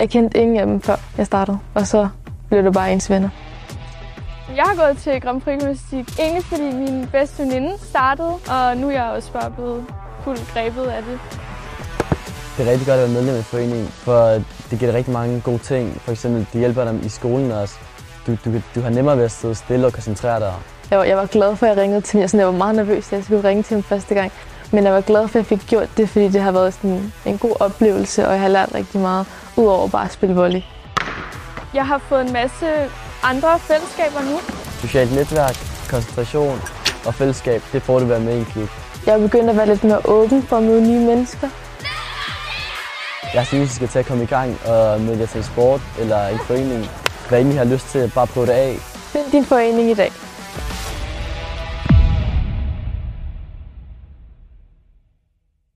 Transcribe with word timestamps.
Jeg 0.00 0.10
kendte 0.10 0.38
ingen 0.38 0.56
af 0.56 0.66
dem, 0.66 0.80
før 0.80 0.96
jeg 1.18 1.26
startede, 1.26 1.58
og 1.74 1.86
så 1.86 2.08
blev 2.48 2.62
det 2.64 2.72
bare 2.72 2.92
ens 2.92 3.10
venner. 3.10 3.28
Jeg 4.56 4.64
har 4.64 4.86
gået 4.86 4.98
til 4.98 5.20
Grand 5.20 5.40
Prix 5.40 5.60
Gymnastik 5.60 6.18
egentlig 6.18 6.44
fordi 6.44 6.62
min 6.62 7.08
bedste 7.12 7.42
veninde 7.42 7.72
startede, 7.82 8.32
og 8.50 8.76
nu 8.76 8.88
er 8.88 8.92
jeg 8.92 9.04
også 9.04 9.32
bare 9.32 9.50
blevet 9.50 9.84
fuldt 10.24 10.50
grebet 10.54 10.84
af 10.84 11.02
det. 11.02 11.18
Det 12.56 12.66
er 12.66 12.70
rigtig 12.70 12.86
godt 12.86 13.00
at 13.00 13.02
være 13.02 13.08
medlem 13.08 13.36
af 13.36 13.44
foreningen, 13.44 13.86
for 13.86 14.20
det 14.70 14.78
giver 14.78 14.90
dig 14.90 14.94
rigtig 14.94 15.12
mange 15.12 15.40
gode 15.40 15.58
ting. 15.58 16.00
For 16.00 16.10
eksempel, 16.12 16.46
det 16.52 16.60
hjælper 16.60 16.84
dig 16.84 17.04
i 17.04 17.08
skolen 17.08 17.50
også. 17.52 17.74
Du, 18.26 18.36
du, 18.44 18.50
du 18.74 18.80
har 18.80 18.90
nemmere 18.90 19.16
ved 19.16 19.24
at 19.24 19.30
sidde 19.30 19.54
stille 19.54 19.86
og 19.86 19.92
koncentrere 19.92 20.40
dig. 20.40 20.52
Jeg 20.90 20.98
var, 20.98 21.04
jeg 21.04 21.16
var 21.16 21.26
glad 21.26 21.56
for, 21.56 21.66
at 21.66 21.70
jeg 21.70 21.82
ringede 21.82 22.00
til 22.00 22.20
ham. 22.20 22.38
Jeg 22.38 22.46
var 22.46 22.52
meget 22.52 22.74
nervøs, 22.74 23.08
da 23.08 23.16
jeg 23.16 23.24
skulle 23.24 23.48
ringe 23.48 23.62
til 23.62 23.74
ham 23.74 23.82
første 23.82 24.14
gang. 24.14 24.32
Men 24.72 24.84
jeg 24.84 24.92
var 24.92 25.00
glad 25.00 25.28
for, 25.28 25.38
at 25.38 25.50
jeg 25.50 25.58
fik 25.58 25.66
gjort 25.66 25.88
det, 25.96 26.08
fordi 26.08 26.28
det 26.28 26.40
har 26.42 26.52
været 26.52 26.74
sådan 26.74 27.12
en 27.26 27.38
god 27.38 27.54
oplevelse, 27.60 28.26
og 28.26 28.32
jeg 28.32 28.40
har 28.40 28.48
lært 28.48 28.68
rigtig 28.74 29.00
meget, 29.00 29.26
udover 29.56 29.88
bare 29.88 30.04
at 30.04 30.12
spille 30.12 30.34
volley. 30.34 30.60
Jeg 31.74 31.86
har 31.86 31.98
fået 32.08 32.26
en 32.26 32.32
masse 32.32 32.66
andre 33.22 33.58
fællesskaber 33.58 34.20
nu. 34.30 34.38
Socialt 34.80 35.12
netværk, 35.14 35.56
koncentration 35.90 36.60
og 37.06 37.14
fællesskab, 37.14 37.62
det 37.72 37.82
får 37.82 37.96
at 37.96 38.08
være 38.08 38.20
med 38.20 38.34
i 38.34 38.38
en 38.38 38.44
klub. 38.44 38.68
Jeg 39.06 39.14
er 39.14 39.18
begyndt 39.18 39.50
at 39.50 39.56
være 39.56 39.66
lidt 39.66 39.84
mere 39.84 40.00
åben 40.04 40.42
for 40.42 40.56
at 40.56 40.62
møde 40.62 40.80
nye 40.80 41.06
mennesker. 41.06 41.48
Jeg 43.34 43.46
synes, 43.46 43.72
I 43.72 43.74
skal 43.74 43.88
til 43.88 43.98
at 43.98 44.06
komme 44.06 44.22
i 44.22 44.26
gang 44.26 44.58
og 44.66 45.00
møde 45.00 45.18
jer 45.18 45.26
til 45.26 45.38
en 45.38 45.44
sport 45.44 45.80
eller 45.98 46.26
en 46.26 46.38
forening. 46.38 46.90
Hvad 47.28 47.40
end 47.40 47.52
I 47.52 47.56
har 47.56 47.64
lyst 47.64 47.86
til, 47.88 48.12
bare 48.14 48.26
prøve 48.26 48.46
det 48.46 48.52
af. 48.52 48.76
Find 48.82 49.30
din 49.32 49.44
forening 49.44 49.90
i 49.90 49.94
dag. 49.94 50.12